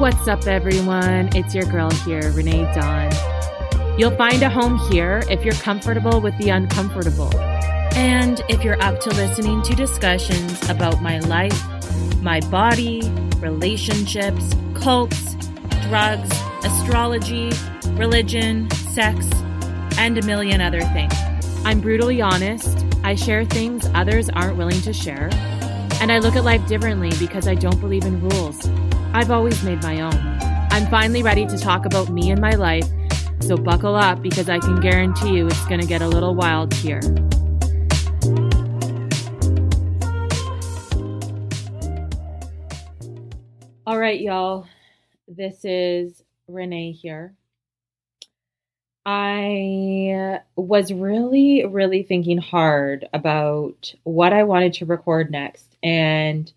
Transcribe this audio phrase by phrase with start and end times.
[0.00, 1.28] What's up, everyone?
[1.36, 3.10] It's your girl here, Renee Dawn.
[3.98, 7.30] You'll find a home here if you're comfortable with the uncomfortable.
[7.38, 11.62] And if you're up to listening to discussions about my life,
[12.22, 13.02] my body,
[13.40, 15.34] relationships, cults,
[15.88, 16.30] drugs,
[16.64, 17.52] astrology,
[17.88, 19.30] religion, sex,
[19.98, 21.12] and a million other things.
[21.66, 22.86] I'm brutally honest.
[23.04, 25.28] I share things others aren't willing to share.
[26.00, 28.66] And I look at life differently because I don't believe in rules.
[29.12, 30.14] I've always made my own.
[30.70, 32.88] I'm finally ready to talk about me and my life,
[33.40, 36.72] so buckle up because I can guarantee you it's going to get a little wild
[36.72, 37.00] here.
[43.84, 44.68] All right, y'all.
[45.26, 47.34] This is Renee here.
[49.04, 55.76] I was really, really thinking hard about what I wanted to record next.
[55.82, 56.52] And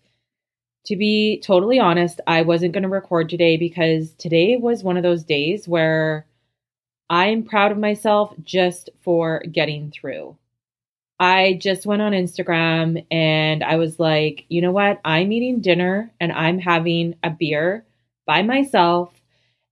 [0.86, 5.02] to be totally honest, I wasn't going to record today because today was one of
[5.02, 6.26] those days where
[7.08, 10.36] I'm proud of myself just for getting through.
[11.20, 15.00] I just went on Instagram and I was like, you know what?
[15.04, 17.84] I'm eating dinner and I'm having a beer
[18.26, 19.10] by myself.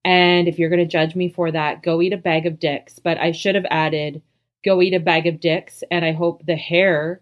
[0.05, 2.99] And if you're going to judge me for that, go eat a bag of dicks.
[2.99, 4.23] But I should have added,
[4.65, 5.83] go eat a bag of dicks.
[5.91, 7.21] And I hope the hair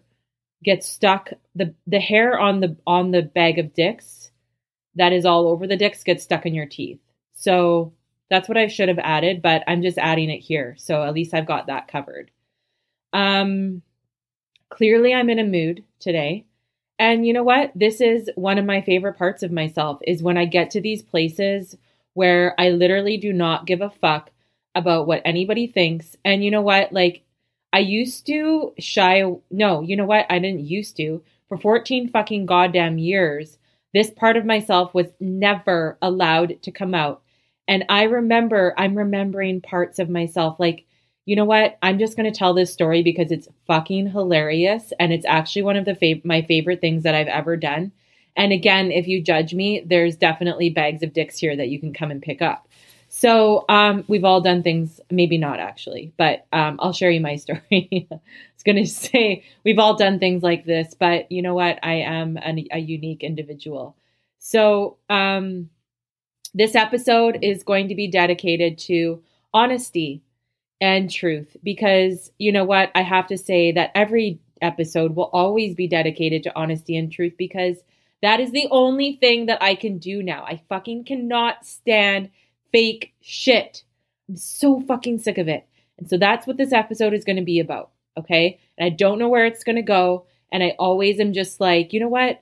[0.63, 4.31] gets stuck the the hair on the on the bag of dicks
[4.95, 6.99] that is all over the dicks gets stuck in your teeth.
[7.33, 7.93] So
[8.29, 10.75] that's what I should have added, but I'm just adding it here.
[10.77, 12.31] So at least I've got that covered.
[13.13, 13.81] Um
[14.69, 16.45] clearly I'm in a mood today.
[16.99, 17.71] And you know what?
[17.73, 21.01] This is one of my favorite parts of myself is when I get to these
[21.01, 21.75] places
[22.13, 24.29] where I literally do not give a fuck
[24.75, 26.15] about what anybody thinks.
[26.23, 26.93] And you know what?
[26.93, 27.23] Like
[27.73, 29.23] I used to shy.
[29.49, 30.25] No, you know what?
[30.29, 31.23] I didn't used to.
[31.47, 33.57] For 14 fucking goddamn years,
[33.93, 37.21] this part of myself was never allowed to come out.
[37.67, 40.85] And I remember, I'm remembering parts of myself like,
[41.25, 41.77] you know what?
[41.81, 44.91] I'm just going to tell this story because it's fucking hilarious.
[44.99, 47.91] And it's actually one of the fav- my favorite things that I've ever done.
[48.35, 51.93] And again, if you judge me, there's definitely bags of dicks here that you can
[51.93, 52.67] come and pick up.
[53.21, 57.35] So um, we've all done things, maybe not actually, but um, I'll share you my
[57.45, 57.61] story.
[57.71, 61.77] I was going to say we've all done things like this, but you know what?
[61.83, 63.95] I am an, a unique individual.
[64.39, 65.69] So um,
[66.55, 69.21] this episode is going to be dedicated to
[69.53, 70.23] honesty
[70.81, 72.89] and truth because you know what?
[72.95, 77.33] I have to say that every episode will always be dedicated to honesty and truth
[77.37, 77.77] because
[78.23, 80.43] that is the only thing that I can do now.
[80.43, 82.31] I fucking cannot stand
[82.71, 83.83] fake shit.
[84.29, 85.67] I'm so fucking sick of it.
[85.97, 87.91] And so that's what this episode is going to be about.
[88.17, 88.59] Okay.
[88.77, 90.25] And I don't know where it's going to go.
[90.51, 92.41] And I always am just like, you know what?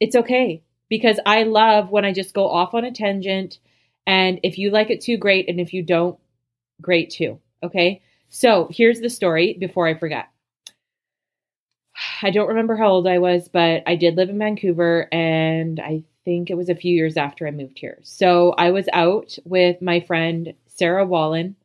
[0.00, 3.58] It's okay because I love when I just go off on a tangent.
[4.06, 5.48] And if you like it too, great.
[5.48, 6.18] And if you don't,
[6.80, 7.40] great too.
[7.62, 8.02] Okay.
[8.28, 10.28] So here's the story before I forget.
[12.22, 16.04] I don't remember how old I was, but I did live in Vancouver and I
[16.24, 17.98] think it was a few years after I moved here.
[18.02, 21.56] So I was out with my friend Sarah Wallen.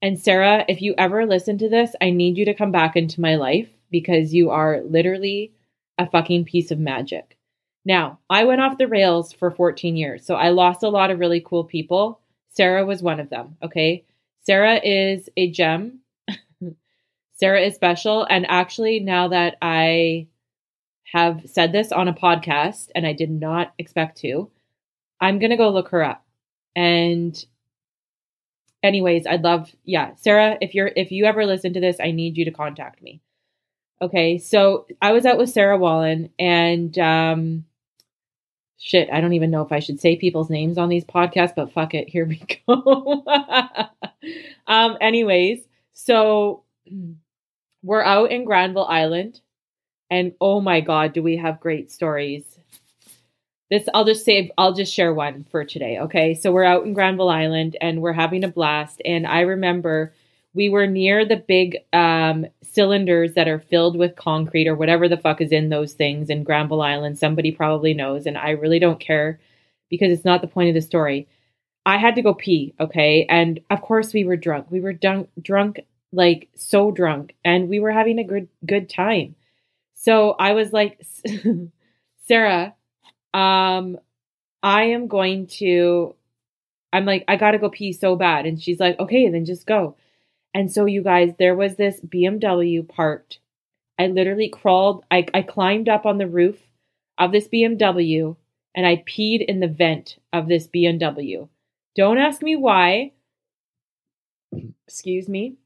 [0.00, 3.20] And Sarah, if you ever listen to this, I need you to come back into
[3.20, 5.52] my life because you are literally
[5.98, 7.36] a fucking piece of magic.
[7.84, 11.18] Now, I went off the rails for 14 years, so I lost a lot of
[11.18, 12.20] really cool people.
[12.50, 14.04] Sarah was one of them, okay?
[14.44, 16.00] Sarah is a gem.
[17.36, 18.26] Sarah is special.
[18.28, 20.28] And actually, now that I
[21.12, 24.50] have said this on a podcast and I did not expect to.
[25.20, 26.24] I'm going to go look her up.
[26.76, 27.42] And
[28.82, 32.36] anyways, I'd love yeah, Sarah, if you're if you ever listen to this, I need
[32.36, 33.20] you to contact me.
[34.00, 37.64] Okay, so I was out with Sarah Wallen and um
[38.76, 41.72] shit, I don't even know if I should say people's names on these podcasts, but
[41.72, 43.24] fuck it, here we go.
[44.66, 45.60] um anyways,
[45.94, 46.62] so
[47.82, 49.40] we're out in Granville Island
[50.10, 52.44] and oh my God, do we have great stories.
[53.70, 55.98] This, I'll just say, I'll just share one for today.
[55.98, 56.34] Okay.
[56.34, 59.02] So we're out in Granville Island and we're having a blast.
[59.04, 60.14] And I remember
[60.54, 65.18] we were near the big um, cylinders that are filled with concrete or whatever the
[65.18, 67.18] fuck is in those things in Granville Island.
[67.18, 68.24] Somebody probably knows.
[68.24, 69.38] And I really don't care
[69.90, 71.28] because it's not the point of the story.
[71.84, 72.74] I had to go pee.
[72.80, 73.26] Okay.
[73.28, 74.70] And of course we were drunk.
[74.70, 75.80] We were drunk, drunk,
[76.10, 77.34] like so drunk.
[77.44, 79.34] And we were having a good, good time.
[80.00, 81.04] So I was like,
[82.26, 82.74] Sarah,
[83.34, 83.98] um,
[84.62, 86.14] I am going to,
[86.92, 88.46] I'm like, I gotta go pee so bad.
[88.46, 89.96] And she's like, okay, then just go.
[90.54, 93.40] And so, you guys, there was this BMW parked.
[93.98, 96.68] I literally crawled, I, I climbed up on the roof
[97.18, 98.36] of this BMW
[98.76, 101.48] and I peed in the vent of this BMW.
[101.96, 103.14] Don't ask me why.
[104.86, 105.56] Excuse me.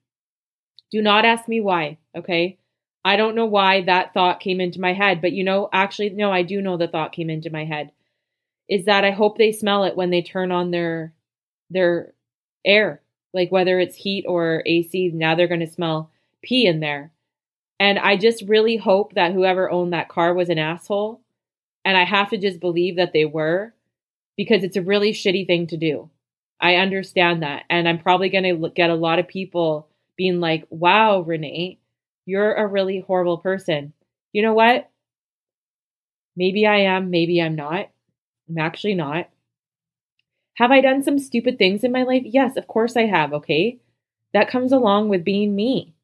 [0.90, 2.58] Do not ask me why, okay?
[3.04, 6.30] I don't know why that thought came into my head, but you know, actually, no,
[6.30, 7.90] I do know the thought came into my head.
[8.68, 11.12] Is that I hope they smell it when they turn on their
[11.70, 12.14] their
[12.64, 13.02] air,
[13.34, 15.10] like whether it's heat or AC.
[15.14, 16.10] Now they're going to smell
[16.42, 17.12] pee in there,
[17.80, 21.20] and I just really hope that whoever owned that car was an asshole,
[21.84, 23.74] and I have to just believe that they were,
[24.36, 26.08] because it's a really shitty thing to do.
[26.60, 30.66] I understand that, and I'm probably going to get a lot of people being like,
[30.70, 31.78] "Wow, Renee."
[32.24, 33.92] You're a really horrible person.
[34.32, 34.88] You know what?
[36.36, 37.90] Maybe I am, maybe I'm not.
[38.48, 39.28] I'm actually not.
[40.54, 42.22] Have I done some stupid things in my life?
[42.24, 43.78] Yes, of course I have, okay?
[44.32, 45.94] That comes along with being me.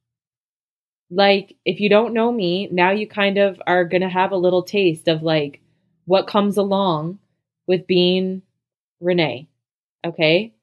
[1.11, 4.37] Like, if you don't know me, now you kind of are going to have a
[4.37, 5.61] little taste of like
[6.05, 7.19] what comes along
[7.67, 8.43] with being
[9.01, 9.49] Renee,
[10.05, 10.55] okay?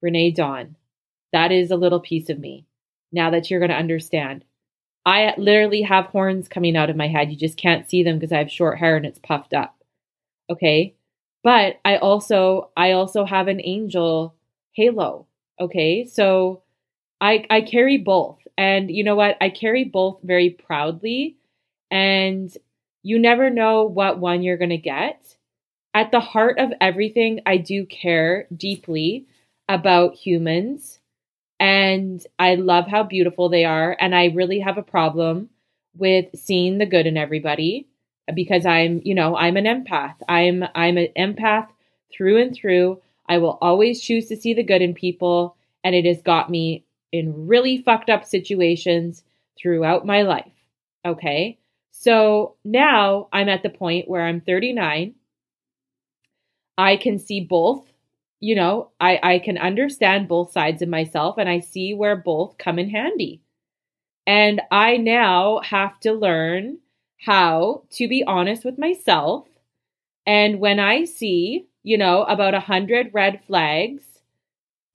[0.00, 0.76] Renee Dawn.
[1.32, 2.66] That is a little piece of me
[3.12, 4.44] now that you're going to understand.
[5.06, 7.30] I literally have horns coming out of my head.
[7.30, 9.76] You just can't see them because I have short hair and it's puffed up.
[10.50, 10.96] Okay?
[11.44, 14.34] But I also I also have an angel
[14.72, 15.28] halo.
[15.60, 16.04] Okay?
[16.04, 16.64] So
[17.20, 18.40] I I carry both.
[18.58, 19.36] And you know what?
[19.40, 21.36] I carry both very proudly
[21.90, 22.52] and
[23.04, 25.36] you never know what one you're going to get.
[25.94, 29.26] At the heart of everything, I do care deeply
[29.68, 30.98] about humans
[31.58, 33.96] and I love how beautiful they are.
[33.98, 35.50] And I really have a problem
[35.96, 37.88] with seeing the good in everybody
[38.34, 40.16] because I'm, you know, I'm an empath.
[40.28, 41.68] I'm I'm an empath
[42.12, 43.00] through and through.
[43.28, 46.84] I will always choose to see the good in people, and it has got me
[47.12, 49.22] in really fucked up situations
[49.58, 50.52] throughout my life.
[51.04, 51.58] Okay.
[51.92, 55.14] So now I'm at the point where I'm 39.
[56.76, 57.90] I can see both
[58.40, 62.58] you know, I, I can understand both sides of myself and I see where both
[62.58, 63.40] come in handy.
[64.26, 66.78] And I now have to learn
[67.18, 69.46] how to be honest with myself.
[70.26, 74.02] And when I see, you know, about a hundred red flags,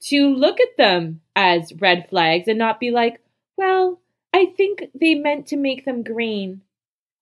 [0.01, 3.21] to look at them as red flags and not be like,
[3.57, 4.01] well,
[4.33, 6.61] I think they meant to make them green.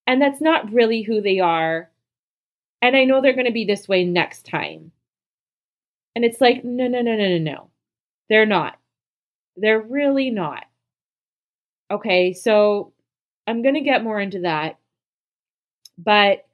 [0.08, 1.92] And that's not really who they are.
[2.82, 4.92] And I know they're going to be this way next time.
[6.16, 7.70] And it's like, no, no, no, no, no, no.
[8.30, 8.78] They're not.
[9.56, 10.66] They're really not.
[11.92, 12.94] Okay, so
[13.48, 14.78] I'm going to get more into that.
[15.98, 16.46] But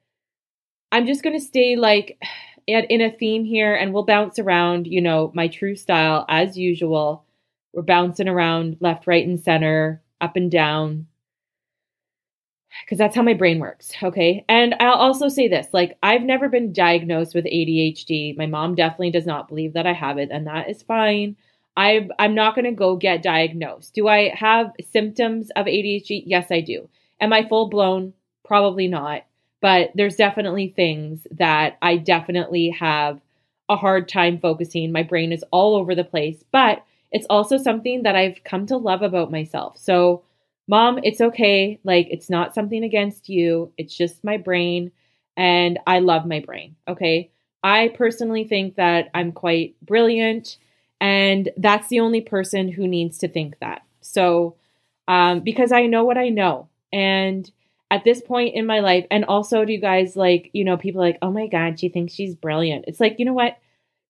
[0.90, 2.18] I'm just going to stay like
[2.66, 7.24] in a theme here and we'll bounce around, you know, my true style as usual.
[7.72, 11.06] We're bouncing around left, right, and center, up and down,
[12.84, 13.92] because that's how my brain works.
[14.02, 14.44] Okay.
[14.48, 18.36] And I'll also say this like, I've never been diagnosed with ADHD.
[18.36, 21.36] My mom definitely does not believe that I have it, and that is fine.
[21.76, 23.94] i I'm not going to go get diagnosed.
[23.94, 26.22] Do I have symptoms of ADHD?
[26.26, 26.88] Yes, I do.
[27.20, 28.12] Am I full blown?
[28.44, 29.22] Probably not.
[29.60, 33.20] But there's definitely things that I definitely have
[33.68, 34.92] a hard time focusing.
[34.92, 38.76] My brain is all over the place, but it's also something that I've come to
[38.76, 39.78] love about myself.
[39.78, 40.22] So,
[40.68, 41.78] Mom, it's okay.
[41.84, 43.72] Like, it's not something against you.
[43.76, 44.90] It's just my brain.
[45.36, 46.76] And I love my brain.
[46.88, 47.30] Okay.
[47.62, 50.56] I personally think that I'm quite brilliant.
[51.00, 53.82] And that's the only person who needs to think that.
[54.00, 54.56] So,
[55.08, 56.68] um, because I know what I know.
[56.92, 57.50] And
[57.90, 61.00] at this point in my life, and also do you guys like, you know, people
[61.00, 62.86] like, oh my God, she thinks she's brilliant.
[62.88, 63.58] It's like, you know what?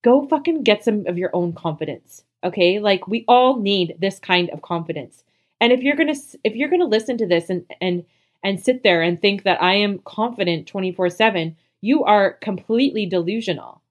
[0.03, 2.23] Go fucking get some of your own confidence.
[2.45, 2.79] Okay.
[2.79, 5.25] Like, we all need this kind of confidence.
[5.61, 8.05] And if you're going to if you're going to listen to this and and
[8.43, 13.83] and sit there and think that I am confident 24/7, you are completely delusional.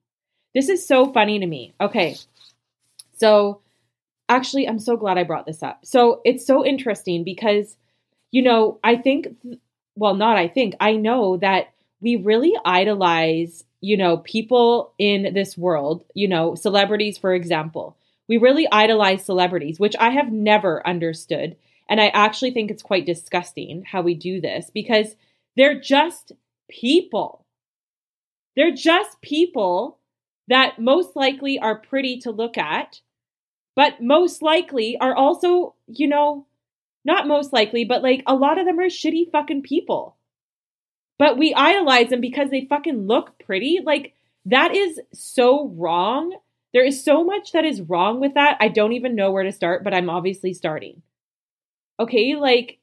[0.54, 1.74] This is so funny to me.
[1.80, 2.16] Okay.
[3.18, 3.60] So
[4.28, 5.84] actually I'm so glad I brought this up.
[5.84, 7.76] So it's so interesting because
[8.32, 9.28] you know, I think
[9.96, 15.56] well, not I think, I know that we really idolize, you know, people in this
[15.56, 17.96] world, you know, celebrities for example.
[18.28, 21.56] We really idolize celebrities, which I have never understood.
[21.88, 25.14] And I actually think it's quite disgusting how we do this because
[25.56, 26.32] they're just
[26.68, 27.46] people.
[28.56, 29.98] They're just people
[30.48, 33.00] that most likely are pretty to look at,
[33.74, 36.46] but most likely are also, you know,
[37.04, 40.16] not most likely, but like a lot of them are shitty fucking people.
[41.18, 43.80] But we idolize them because they fucking look pretty.
[43.82, 44.14] Like,
[44.44, 46.36] that is so wrong
[46.76, 48.58] there is so much that is wrong with that.
[48.60, 51.00] I don't even know where to start, but I'm obviously starting.
[51.98, 52.80] Okay, like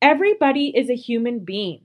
[0.00, 1.82] everybody is a human being.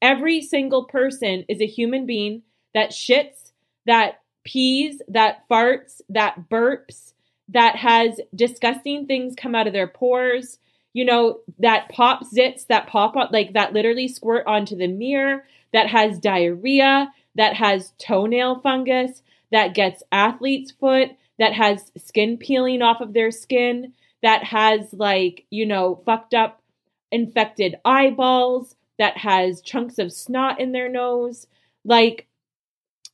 [0.00, 2.42] Every single person is a human being
[2.74, 3.50] that shits,
[3.86, 7.12] that pees, that farts, that burps,
[7.48, 10.60] that has disgusting things come out of their pores,
[10.92, 15.42] you know, that pop zits, that pop up, like that literally squirt onto the mirror,
[15.72, 19.22] that has diarrhea, that has toenail fungus,
[19.52, 23.92] that gets athlete's foot, that has skin peeling off of their skin,
[24.22, 26.62] that has like, you know, fucked up
[27.10, 31.46] infected eyeballs, that has chunks of snot in their nose,
[31.84, 32.26] like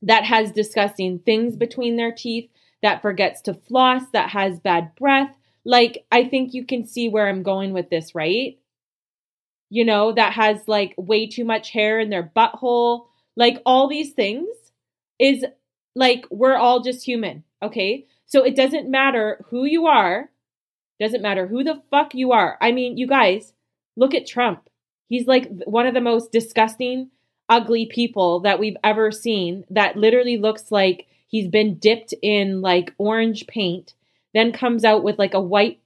[0.03, 2.51] that has disgusting things between their teeth,
[2.83, 5.35] that forgets to floss, that has bad breath.
[5.65, 8.59] Like, I think you can see where I'm going with this, right?
[9.71, 13.07] You know, that has like way too much hair in their butthole.
[13.37, 14.49] Like, all these things
[15.19, 15.45] is
[15.97, 18.07] like, we're all just human, okay?
[18.27, 20.31] So it doesn't matter who you are,
[21.01, 22.57] doesn't matter who the fuck you are.
[22.61, 23.53] I mean, you guys,
[23.97, 24.69] look at Trump.
[25.09, 27.11] He's like one of the most disgusting,
[27.49, 32.95] ugly people that we've ever seen that literally looks like he's been dipped in like
[32.99, 33.95] orange paint,
[34.35, 35.81] then comes out with like a white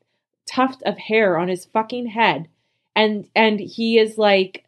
[0.47, 2.49] tuft of hair on his fucking head.
[2.97, 4.65] And and he is like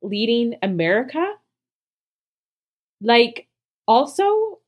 [0.00, 1.34] leading America?
[3.00, 3.46] Like
[3.86, 4.60] also,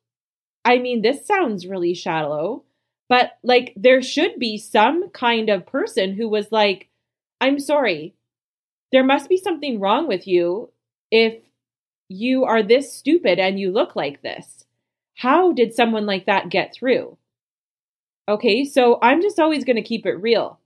[0.69, 2.63] I mean, this sounds really shallow,
[3.09, 6.91] but like there should be some kind of person who was like,
[7.41, 8.15] I'm sorry,
[8.93, 10.71] there must be something wrong with you
[11.11, 11.43] if
[12.11, 14.67] you are this stupid and you look like this.
[15.17, 17.17] How did someone like that get through?
[18.29, 20.61] Okay, so I'm just always going to keep it real.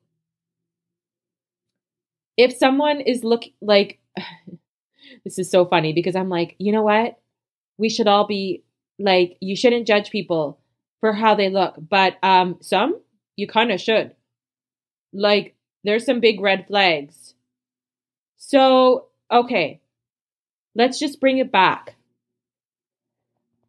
[2.36, 4.00] If someone is look like
[5.24, 7.20] this is so funny because I'm like, you know what?
[7.78, 8.64] We should all be
[9.02, 10.58] like you shouldn't judge people
[11.00, 13.00] for how they look, but um some
[13.36, 14.14] you kind of should.
[15.12, 17.32] Like there's some big red flags
[18.52, 19.80] so, okay,
[20.74, 21.94] let's just bring it back.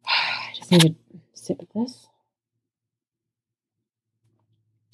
[0.06, 0.94] I just need to
[1.32, 2.06] sip of this.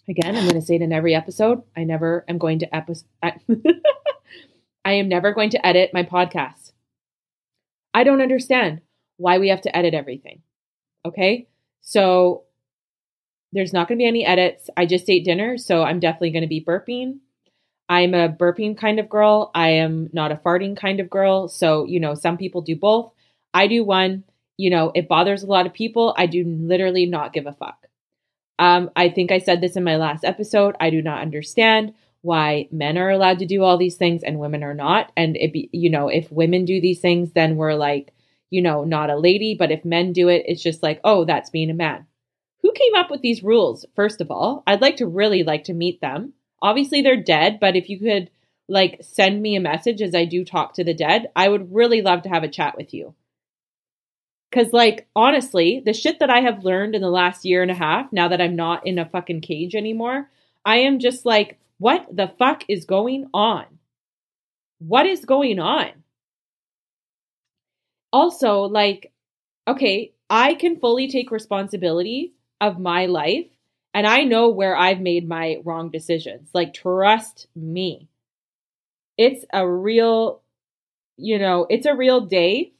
[0.06, 1.62] Again, I'm going to say it in every episode.
[1.76, 3.06] I never am going to episode.
[4.84, 6.72] I am never going to edit my podcast.
[7.94, 8.82] I don't understand
[9.20, 10.40] why we have to edit everything.
[11.06, 11.46] Okay,
[11.82, 12.44] so
[13.52, 14.70] there's not going to be any edits.
[14.76, 17.18] I just ate dinner, so I'm definitely going to be burping.
[17.88, 19.50] I'm a burping kind of girl.
[19.54, 21.48] I am not a farting kind of girl.
[21.48, 23.12] So, you know, some people do both.
[23.52, 24.24] I do one.
[24.56, 26.14] You know, it bothers a lot of people.
[26.16, 27.86] I do literally not give a fuck.
[28.58, 30.76] Um, I think I said this in my last episode.
[30.78, 34.62] I do not understand why men are allowed to do all these things and women
[34.62, 35.10] are not.
[35.16, 38.12] And it be, you know, if women do these things, then we're like,
[38.50, 39.56] you know, not a lady.
[39.58, 42.06] But if men do it, it's just like, oh, that's being a man.
[42.62, 43.86] Who came up with these rules?
[43.96, 46.34] First of all, I'd like to really like to meet them.
[46.60, 48.30] Obviously, they're dead, but if you could
[48.68, 52.02] like send me a message as I do talk to the dead, I would really
[52.02, 53.14] love to have a chat with you.
[54.52, 57.74] Cause like honestly, the shit that I have learned in the last year and a
[57.74, 60.28] half, now that I'm not in a fucking cage anymore,
[60.64, 63.64] I am just like, what the fuck is going on?
[64.78, 65.90] What is going on?
[68.12, 69.12] Also, like,
[69.68, 73.46] okay, I can fully take responsibility of my life
[73.94, 76.50] and I know where I've made my wrong decisions.
[76.54, 78.08] Like, trust me.
[79.16, 80.42] It's a real,
[81.16, 82.72] you know, it's a real day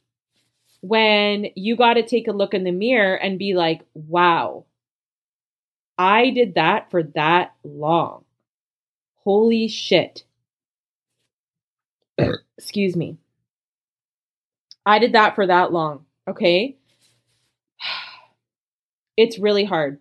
[0.81, 4.65] when you got to take a look in the mirror and be like, wow,
[5.97, 8.25] I did that for that long.
[9.23, 10.25] Holy shit.
[12.57, 13.17] Excuse me.
[14.85, 16.05] I did that for that long.
[16.27, 16.77] Okay.
[19.17, 19.99] It's really hard.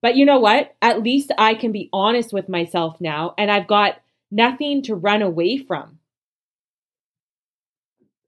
[0.00, 0.76] But you know what?
[0.80, 4.00] At least I can be honest with myself now and I've got
[4.30, 5.98] nothing to run away from.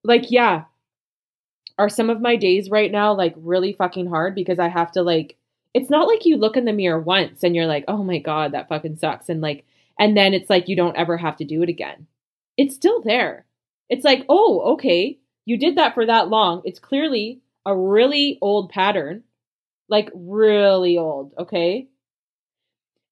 [0.03, 0.65] Like, yeah,
[1.79, 5.03] are some of my days right now like really fucking hard because I have to
[5.03, 5.37] like,
[5.73, 8.53] it's not like you look in the mirror once and you're like, oh my God,
[8.53, 9.29] that fucking sucks.
[9.29, 9.65] And like,
[9.99, 12.07] and then it's like you don't ever have to do it again.
[12.57, 13.47] It's still there.
[13.89, 15.20] It's like, oh, okay,
[15.51, 16.63] you did that for that long.
[16.65, 19.25] It's clearly a really old pattern
[19.89, 21.89] like really old, okay?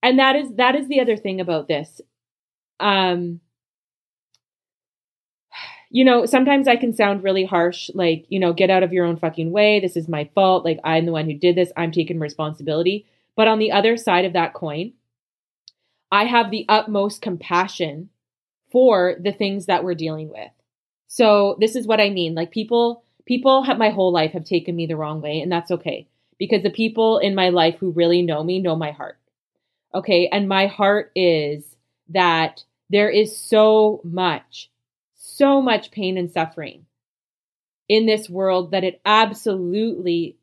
[0.02, 2.00] And that is that is the other thing about this.
[2.78, 3.40] Um
[5.90, 9.06] you know, sometimes I can sound really harsh, like, you know, get out of your
[9.06, 9.80] own fucking way.
[9.80, 10.62] This is my fault.
[10.62, 11.72] Like, I'm the one who did this.
[11.78, 13.06] I'm taking responsibility.
[13.36, 14.92] But on the other side of that coin,
[16.12, 18.10] I have the utmost compassion
[18.70, 20.50] for the things that we're dealing with.
[21.08, 22.34] So, this is what I mean.
[22.34, 25.70] Like, people, people have my whole life have taken me the wrong way, and that's
[25.72, 26.06] okay
[26.38, 29.18] because the people in my life who really know me know my heart.
[29.94, 30.28] Okay.
[30.30, 31.64] And my heart is
[32.10, 34.70] that there is so much,
[35.14, 36.86] so much pain and suffering
[37.88, 40.36] in this world that it absolutely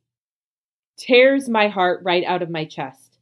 [0.98, 3.18] tears my heart right out of my chest.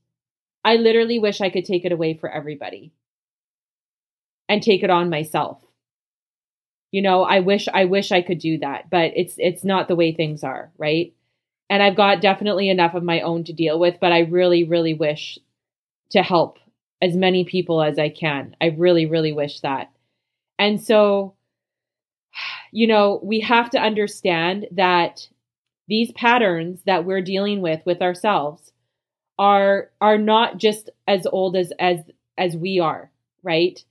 [0.65, 2.93] I literally wish I could take it away for everybody
[4.47, 5.62] and take it on myself.
[6.93, 9.97] You know, I wish I wish I could do that, but it's it's not the
[9.97, 11.13] way things are, right?
[11.69, 14.93] And I've got definitely enough of my own to deal with, but I really really
[14.93, 15.39] wish
[16.12, 16.59] to help
[17.01, 18.55] as many people as I can.
[18.62, 19.91] I really really wish that.
[20.59, 21.35] And so
[22.71, 25.27] you know, we have to understand that
[25.88, 28.71] these patterns that we're dealing with with ourselves
[29.39, 32.00] are are not just as old as as
[32.38, 33.12] as we are,
[33.43, 33.83] right?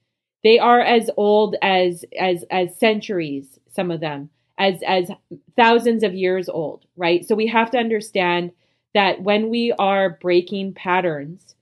[0.45, 5.11] They are as old as as as centuries, some of them, as as
[5.57, 7.27] thousands of years old, right?
[7.27, 8.53] So we have to understand
[8.95, 11.55] that when we are breaking patterns,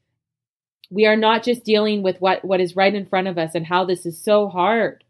[0.90, 3.66] we are not just dealing with what what is right in front of us and
[3.66, 5.04] how this is so hard.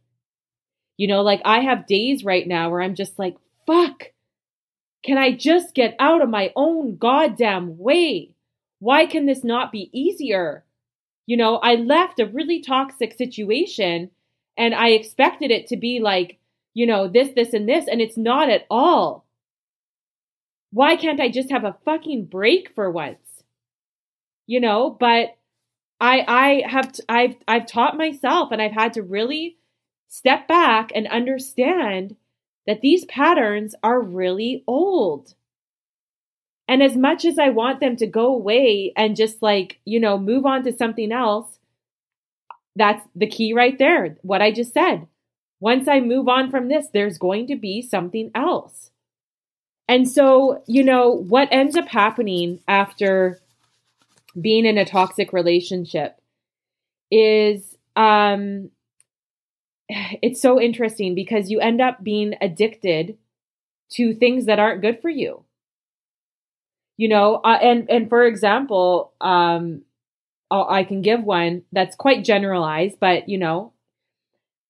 [0.96, 3.36] You know, like I have days right now where I'm just like,
[3.66, 4.12] fuck.
[5.02, 8.34] Can I just get out of my own goddamn way?
[8.80, 10.64] Why can this not be easier?
[11.30, 14.10] You know, I left a really toxic situation
[14.56, 16.40] and I expected it to be like,
[16.74, 19.24] you know, this, this, and this, and it's not at all.
[20.72, 23.44] Why can't I just have a fucking break for once?
[24.48, 25.36] You know, but
[26.00, 29.56] I I have t- I've I've taught myself and I've had to really
[30.08, 32.16] step back and understand
[32.66, 35.34] that these patterns are really old.
[36.70, 40.16] And as much as I want them to go away and just like, you know,
[40.16, 41.58] move on to something else,
[42.76, 44.16] that's the key right there.
[44.22, 45.08] What I just said.
[45.58, 48.92] Once I move on from this, there's going to be something else.
[49.88, 53.40] And so, you know, what ends up happening after
[54.40, 56.20] being in a toxic relationship
[57.10, 58.70] is um
[59.88, 63.18] it's so interesting because you end up being addicted
[63.90, 65.44] to things that aren't good for you
[67.00, 69.82] you know uh, and and for example um
[70.50, 73.72] i can give one that's quite generalized but you know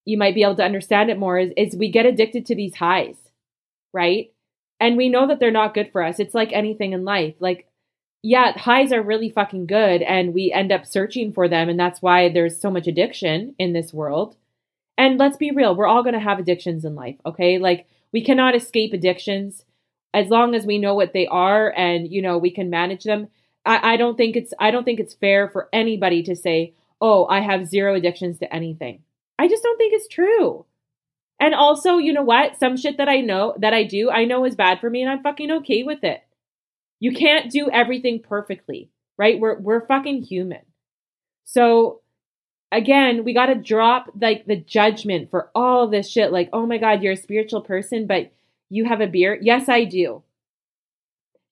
[0.04, 2.74] you might be able to understand it more is, is we get addicted to these
[2.74, 3.16] highs
[3.92, 4.32] right?
[4.78, 6.18] And we know that they're not good for us.
[6.18, 7.34] It's like anything in life.
[7.38, 7.66] Like
[8.22, 12.02] yeah highs are really fucking good and we end up searching for them and that's
[12.02, 14.36] why there's so much addiction in this world.
[14.98, 17.58] And let's be real we're all going to have addictions in life okay?
[17.58, 19.64] Like we cannot escape addictions
[20.12, 23.28] as long as we know what they are and you know we can manage them.
[23.64, 27.26] I, I don't think it's i don't think it's fair for anybody to say oh
[27.26, 29.02] i have zero addictions to anything.
[29.38, 30.66] I just don't think it's true.
[31.38, 32.58] And also you know what?
[32.58, 35.10] Some shit that i know that i do i know is bad for me and
[35.10, 36.22] i'm fucking okay with it.
[36.98, 39.38] You can't do everything perfectly right?
[39.38, 40.62] We're we're fucking human.
[41.44, 42.00] So
[42.72, 46.78] again we got to drop like the judgment for all this shit like oh my
[46.78, 48.30] god you're a spiritual person but
[48.70, 49.38] you have a beer?
[49.42, 50.22] Yes, I do.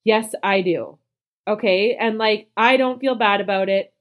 [0.04, 0.98] Yes, I do.
[1.46, 1.96] Okay.
[1.96, 3.92] And like, I don't feel bad about it.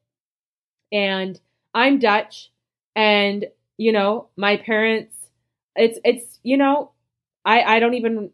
[0.91, 1.39] And
[1.73, 2.51] I'm Dutch.
[2.95, 5.15] And, you know, my parents,
[5.75, 6.91] it's, it's, you know,
[7.43, 8.31] I, I don't even,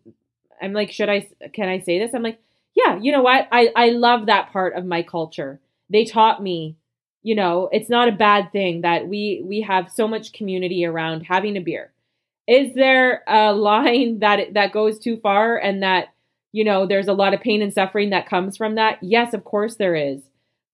[0.61, 2.13] I'm like, should I, can I say this?
[2.13, 2.39] I'm like,
[2.75, 3.47] yeah, you know what?
[3.51, 5.59] I, I love that part of my culture.
[5.89, 6.75] They taught me,
[7.21, 11.21] you know, it's not a bad thing that we, we have so much community around
[11.21, 11.92] having a beer
[12.47, 16.09] is there a line that that goes too far and that
[16.51, 18.99] you know there's a lot of pain and suffering that comes from that?
[19.01, 20.21] Yes of course there is.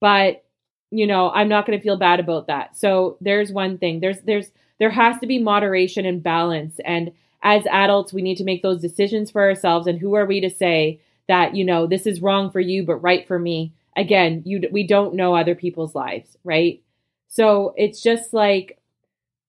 [0.01, 0.43] But
[0.91, 2.77] you know i'm not going to feel bad about that.
[2.77, 3.99] So there's one thing.
[3.99, 6.79] There's there's there has to be moderation and balance.
[6.86, 7.12] And
[7.43, 9.88] as adults we need to make those decisions for ourselves.
[9.88, 12.95] And who are we to say that you know this is wrong for you but
[12.97, 13.73] right for me?
[13.95, 16.82] Again you we don't know other people's lives right?
[17.27, 18.79] So it's just like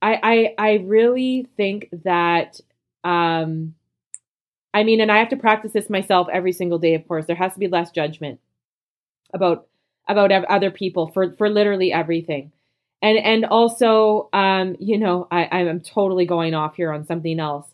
[0.03, 2.61] I, I I really think that
[3.05, 3.75] um
[4.73, 7.27] I mean and I have to practice this myself every single day of course.
[7.27, 8.41] There has to be less judgment
[9.33, 9.67] about
[10.09, 12.53] about other people for for literally everything.
[13.03, 17.69] And and also um you know I I'm totally going off here on something else.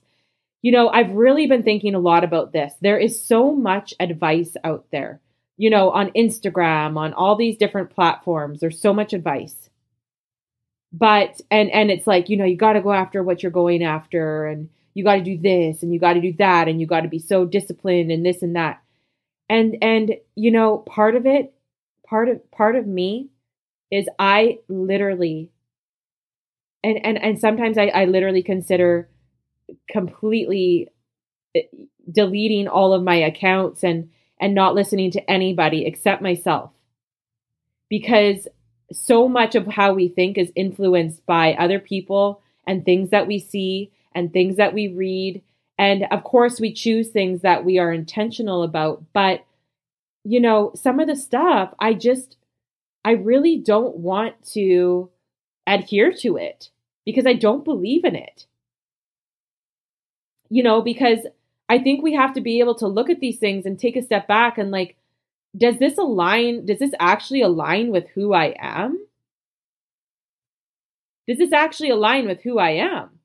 [0.62, 2.72] You know I've really been thinking a lot about this.
[2.80, 5.20] There is so much advice out there
[5.56, 8.60] you know on Instagram on all these different platforms.
[8.60, 9.70] There's so much advice
[10.92, 13.82] but and and it's like you know you got to go after what you're going
[13.82, 16.86] after and you got to do this and you got to do that and you
[16.86, 18.82] got to be so disciplined and this and that.
[19.48, 21.52] And and you know part of it
[22.06, 23.28] part of part of me
[23.90, 25.50] is i literally
[26.82, 29.08] and and and sometimes i i literally consider
[29.88, 30.88] completely
[31.54, 31.62] eh,
[32.10, 36.70] deleting all of my accounts and and not listening to anybody except myself.
[37.88, 38.46] Because
[38.92, 43.38] so much of how we think is influenced by other people and things that we
[43.38, 45.42] see and things that we read
[45.78, 49.02] And of course, we choose things that we are intentional about.
[49.12, 49.44] But,
[50.24, 52.36] you know, some of the stuff, I just,
[53.04, 55.10] I really don't want to
[55.66, 56.70] adhere to it
[57.04, 58.46] because I don't believe in it.
[60.48, 61.20] You know, because
[61.68, 64.02] I think we have to be able to look at these things and take a
[64.02, 64.96] step back and like,
[65.56, 66.66] does this align?
[66.66, 68.98] Does this actually align with who I am?
[71.28, 73.18] Does this actually align with who I am?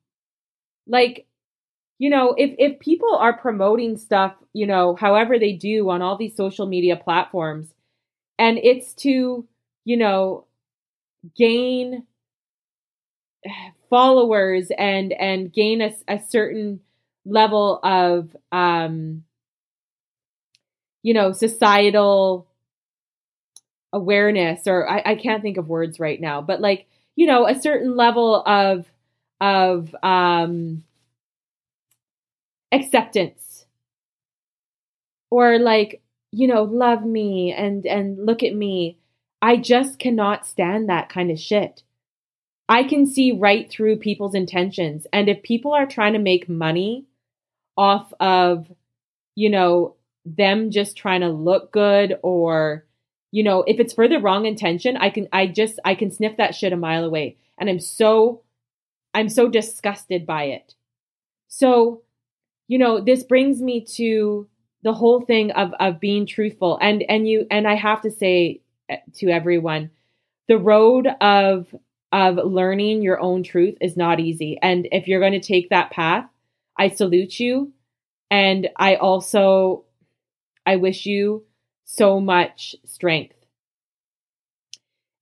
[0.86, 1.26] Like,
[1.98, 6.16] you know, if if people are promoting stuff, you know, however they do on all
[6.16, 7.68] these social media platforms,
[8.38, 9.46] and it's to,
[9.84, 10.46] you know,
[11.36, 12.06] gain
[13.90, 16.80] followers and and gain a, a certain
[17.24, 19.22] level of um
[21.02, 22.46] you know societal
[23.92, 27.60] awareness or I, I can't think of words right now but like you know a
[27.60, 28.86] certain level of
[29.40, 30.84] of um
[32.72, 33.66] acceptance.
[35.30, 38.98] Or like you know love me and and look at me.
[39.40, 41.82] I just cannot stand that kind of shit.
[42.68, 45.06] I can see right through people's intentions.
[45.12, 47.06] And if people are trying to make money
[47.76, 48.70] off of
[49.34, 52.86] you know them just trying to look good or
[53.30, 56.36] you know if it's for the wrong intention i can i just i can sniff
[56.36, 58.42] that shit a mile away and i'm so
[59.14, 60.74] i'm so disgusted by it
[61.48, 62.02] so
[62.72, 64.48] you know, this brings me to
[64.82, 66.78] the whole thing of of being truthful.
[66.80, 69.90] And and you and I have to say eh, to everyone,
[70.48, 71.66] the road of
[72.12, 74.58] of learning your own truth is not easy.
[74.62, 76.24] And if you're going to take that path,
[76.78, 77.72] I salute you.
[78.30, 79.84] And I also
[80.66, 81.44] I wish you
[81.84, 83.36] so much strength.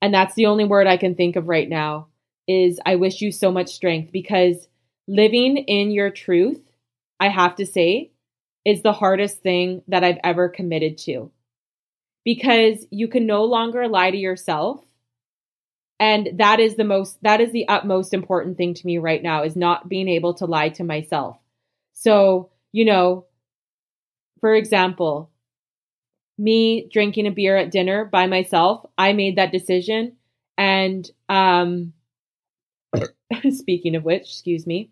[0.03, 2.09] And that's the only word I can think of right now
[2.49, 4.69] is I wish you so much strength because
[5.07, 6.71] living in your truth
[7.21, 8.11] I have to say,
[8.65, 11.31] is the hardest thing that I've ever committed to.
[12.25, 14.81] Because you can no longer lie to yourself.
[15.99, 19.45] And that is the most, that is the utmost important thing to me right now
[19.45, 21.39] is not being able to lie to myself.
[21.93, 23.27] So, you know,
[24.41, 25.30] for example,
[26.41, 30.17] me drinking a beer at dinner by myself, I made that decision.
[30.59, 31.93] And, um,
[33.51, 34.91] speaking of which, excuse me,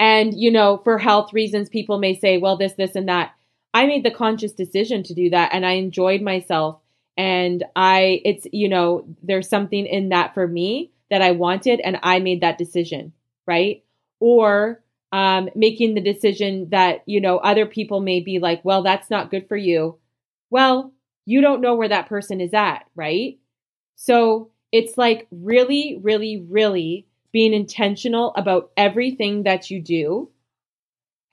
[0.00, 3.32] and, you know, for health reasons, people may say, well, this, this, and that.
[3.74, 6.80] I made the conscious decision to do that and I enjoyed myself.
[7.16, 11.98] And I, it's, you know, there's something in that for me that I wanted and
[12.02, 13.12] I made that decision,
[13.46, 13.82] right?
[14.20, 14.80] Or,
[15.12, 19.30] um, making the decision that, you know, other people may be like, well, that's not
[19.30, 19.98] good for you.
[20.50, 20.92] Well,
[21.24, 23.38] you don't know where that person is at, right?
[23.96, 30.30] So it's like really, really, really being intentional about everything that you do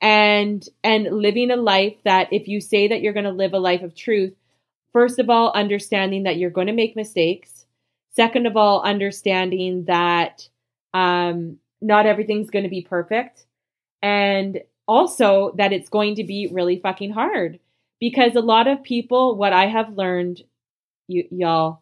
[0.00, 3.58] and and living a life that if you say that you're going to live a
[3.58, 4.34] life of truth
[4.92, 7.64] first of all understanding that you're going to make mistakes
[8.10, 10.46] second of all understanding that
[10.92, 13.45] um not everything's going to be perfect
[14.06, 17.58] and also that it's going to be really fucking hard
[18.00, 20.42] because a lot of people what i have learned
[21.08, 21.80] y'all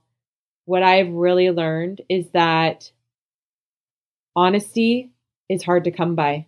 [0.65, 2.91] what i've really learned is that
[4.37, 5.13] honesty
[5.49, 6.47] is hard to come by.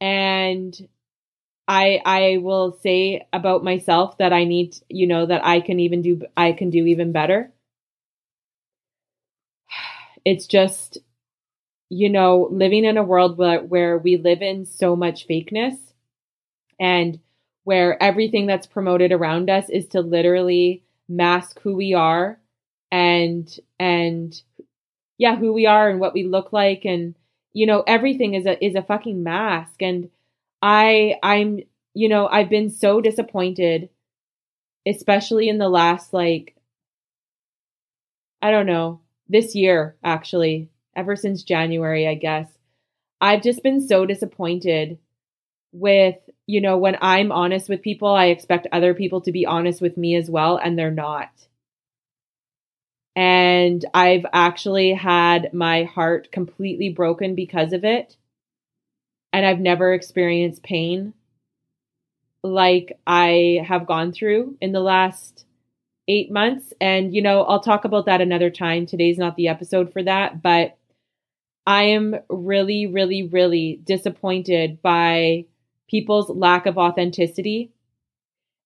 [0.00, 0.88] And
[1.68, 6.02] I I will say about myself that I need, you know, that I can even
[6.02, 7.52] do I can do even better.
[10.24, 10.98] It's just
[11.90, 15.76] you know, living in a world where, where we live in so much fakeness
[16.78, 17.20] and
[17.64, 22.38] where everything that's promoted around us is to literally mask who we are
[22.90, 24.42] and and
[25.18, 26.84] yeah, who we are and what we look like.
[26.84, 27.14] And
[27.52, 29.82] you know, everything is a is a fucking mask.
[29.82, 30.10] And
[30.62, 31.60] I I'm
[31.94, 33.90] you know, I've been so disappointed
[34.86, 36.54] especially in the last like
[38.42, 40.68] I don't know, this year actually,
[41.00, 42.46] ever since January, I guess.
[43.20, 44.98] I've just been so disappointed
[45.72, 49.80] with, you know, when I'm honest with people, I expect other people to be honest
[49.80, 51.30] with me as well, and they're not.
[53.16, 58.16] And I've actually had my heart completely broken because of it.
[59.32, 61.14] And I've never experienced pain
[62.42, 65.44] like I have gone through in the last
[66.08, 66.72] eight months.
[66.80, 68.86] And, you know, I'll talk about that another time.
[68.86, 70.42] Today's not the episode for that.
[70.42, 70.76] But
[71.66, 75.44] I am really, really, really disappointed by
[75.88, 77.70] people's lack of authenticity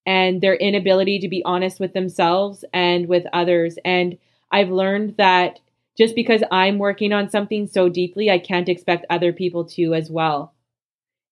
[0.07, 3.79] and their inability to be honest with themselves and with others.
[3.85, 4.19] And
[4.51, 5.61] I've learned that,
[5.97, 10.11] just because I'm working on something so deeply, I can't expect other people to as
[10.11, 10.53] well.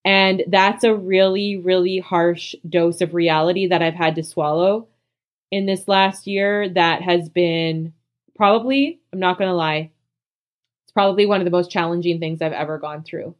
[0.04, 4.88] And that's a really, really harsh dose of reality that I've had to swallow
[5.50, 7.92] in this last year that has been
[8.34, 9.90] probably, I'm not going to lie,
[10.94, 13.34] probably one of the most challenging things I've ever gone through.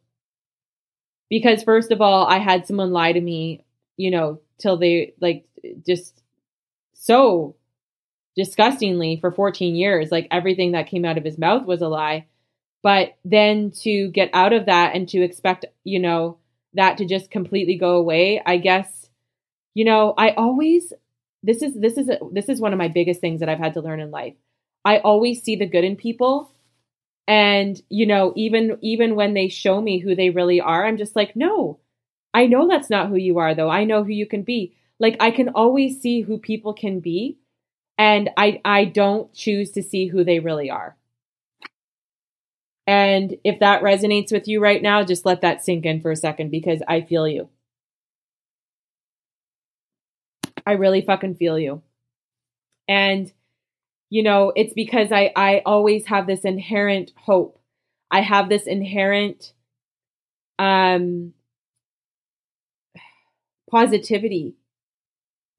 [1.29, 3.65] Because, first of all, I had someone lie to me,
[3.97, 5.47] you know, till they like
[5.87, 6.23] just
[6.93, 7.57] so
[8.37, 10.11] disgustingly for 14 years.
[10.11, 12.27] Like everything that came out of his mouth was a lie.
[12.83, 16.39] But then to get out of that and to expect, you know,
[16.75, 19.09] that to just completely go away, I guess,
[19.75, 20.93] you know, I always
[21.43, 23.81] this is this is this is one of my biggest things that I've had to
[23.81, 24.35] learn in life.
[24.85, 26.52] I always see the good in people
[27.33, 31.17] and you know even even when they show me who they really are I'm just
[31.17, 31.79] like no.
[32.35, 33.71] I know that's not who you are though.
[33.71, 34.75] I know who you can be.
[34.99, 37.39] Like I can always see who people can be
[37.97, 40.95] and I I don't choose to see who they really are.
[42.87, 46.17] And if that resonates with you right now, just let that sink in for a
[46.17, 47.49] second because I feel you.
[50.67, 51.81] I really fucking feel you.
[52.87, 53.33] And
[54.13, 57.59] you know, it's because I I always have this inherent hope.
[58.11, 59.55] I have this inherent
[60.59, 61.33] um
[63.71, 64.55] positivity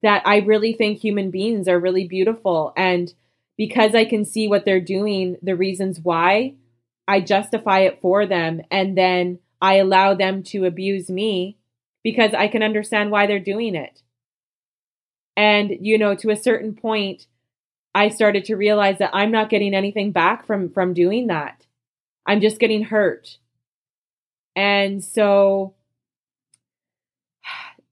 [0.03, 3.11] that I really think human beings are really beautiful and
[3.57, 6.53] because I can see what they're doing, the reasons why,
[7.07, 11.57] I justify it for them and then I allow them to abuse me
[12.03, 14.03] because I can understand why they're doing it.
[15.35, 17.25] And, you know, to a certain point,
[17.95, 21.65] I started to realize that I'm not getting anything back from from doing that.
[22.25, 23.37] I'm just getting hurt.
[24.55, 25.75] And so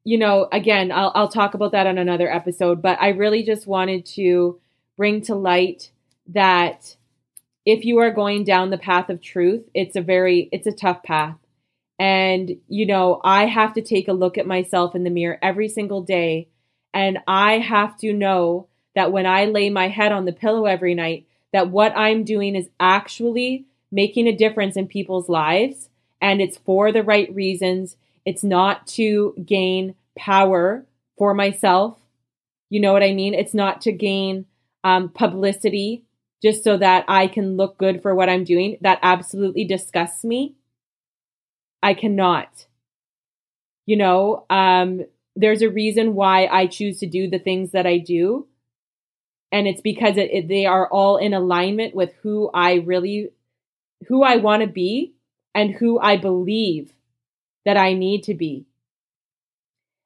[0.04, 3.68] you know, again, I'll I'll talk about that on another episode, but I really just
[3.68, 4.60] wanted to
[4.98, 5.92] bring to light
[6.28, 6.96] that
[7.66, 11.04] if you are going down the path of truth, it's a very it's a tough
[11.04, 11.38] path.
[12.00, 15.70] And you know, I have to take a look at myself in the mirror every
[15.70, 16.48] single day
[16.94, 20.96] and I have to know that when I lay my head on the pillow every
[20.96, 25.90] night that what I'm doing is actually making a difference in people's lives
[26.22, 27.98] and it's for the right reasons.
[28.26, 30.86] It's not to gain power
[31.18, 31.98] for myself.
[32.70, 33.34] You know what I mean?
[33.34, 34.46] It's not to gain
[34.84, 36.04] um, publicity
[36.42, 38.78] just so that I can look good for what I'm doing.
[38.82, 40.56] That absolutely disgusts me.
[41.84, 42.66] I cannot.
[43.86, 47.98] You know, um, there's a reason why I choose to do the things that I
[47.98, 48.48] do.
[49.52, 53.30] And it's because it, it, they are all in alignment with who I really,
[54.08, 55.14] who I want to be
[55.54, 56.94] and who I believe
[57.66, 58.66] that I need to be.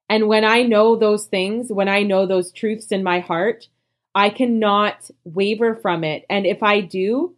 [0.09, 3.67] And when I know those things, when I know those truths in my heart,
[4.13, 6.25] I cannot waver from it.
[6.29, 7.35] And if I do,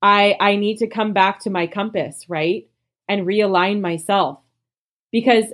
[0.00, 2.68] I I need to come back to my compass, right?
[3.08, 4.40] And realign myself.
[5.10, 5.46] Because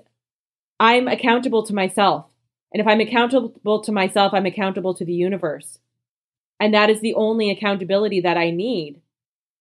[0.81, 2.27] I'm accountable to myself.
[2.73, 5.79] And if I'm accountable to myself, I'm accountable to the universe.
[6.61, 9.01] And that is the only accountability that I need.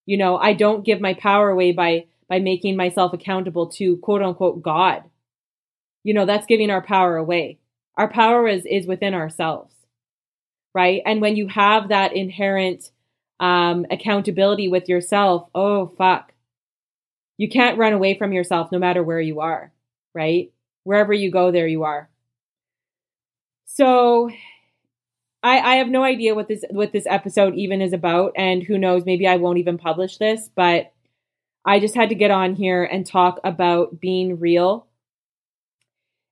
[0.06, 4.22] You know, I don't give my power away by by making myself accountable to quote
[4.22, 5.04] unquote God.
[6.04, 7.60] You know, that's giving our power away.
[7.96, 9.78] Our power is is within ourselves
[10.78, 11.02] right?
[11.08, 12.92] And when you have that inherent
[13.40, 16.34] um, accountability with yourself, oh, fuck.
[17.36, 19.72] You can't run away from yourself no matter where you are,
[20.14, 20.52] right?
[20.84, 22.12] Wherever you go, there you are.
[23.68, 24.32] So
[25.44, 28.78] I, I have no idea what this what this episode even is about, and who
[28.78, 30.92] knows, maybe I won't even publish this, but
[31.64, 34.88] I just had to get on here and talk about being real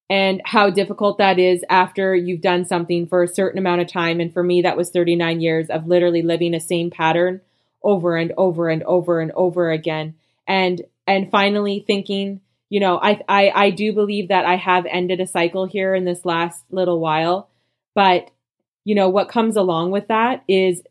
[0.10, 4.20] and how difficult that is after you've done something for a certain amount of time.
[4.20, 7.42] And for me, that was 39 years of literally living a same pattern
[7.84, 10.16] over and over and over and over again.
[10.48, 15.20] And, and finally thinking, you know, I, I, I do believe that I have ended
[15.20, 17.50] a cycle here in this last little while,
[17.94, 18.32] but
[18.84, 20.84] you know, what comes along with that is,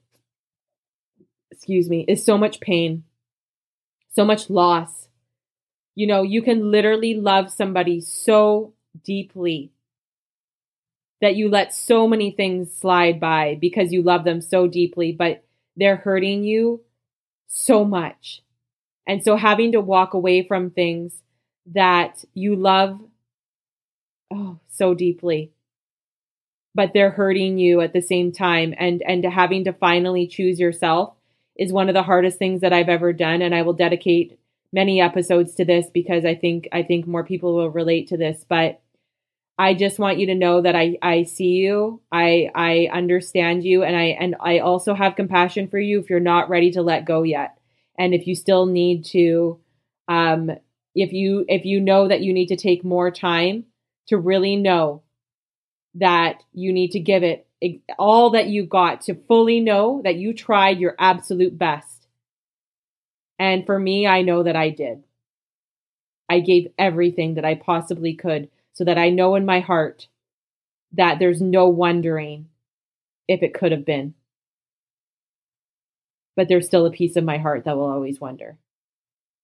[1.51, 3.05] excuse me, is so much pain,
[4.11, 5.09] so much loss.
[5.95, 9.71] You know, you can literally love somebody so deeply
[11.21, 15.45] that you let so many things slide by because you love them so deeply, but
[15.77, 16.83] they're hurting you
[17.47, 18.43] so much.
[19.07, 21.23] And so having to walk away from things
[21.73, 23.01] that you love
[24.33, 25.53] oh so deeply
[26.75, 31.15] but they're hurting you at the same time and and having to finally choose yourself
[31.57, 34.39] is one of the hardest things that I've ever done and I will dedicate
[34.73, 38.45] many episodes to this because I think I think more people will relate to this
[38.49, 38.81] but
[39.57, 42.01] I just want you to know that I I see you.
[42.11, 46.21] I I understand you and I and I also have compassion for you if you're
[46.21, 47.57] not ready to let go yet.
[47.97, 49.61] And if you still need to
[50.09, 50.51] um
[50.95, 53.65] if you if you know that you need to take more time
[54.07, 55.03] to really know
[55.95, 57.47] that you need to give it
[57.99, 62.07] all that you got to fully know that you tried your absolute best.
[63.39, 65.03] And for me, I know that I did.
[66.29, 70.09] I gave everything that I possibly could so that I know in my heart
[70.93, 72.49] that there's no wondering
[73.29, 74.15] if it could have been.
[76.37, 78.59] But there's still a piece of my heart that will always wonder.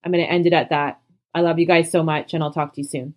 [0.04, 0.99] I'm going to end it at that.
[1.34, 3.14] I love you guys so much, and I'll talk to you soon.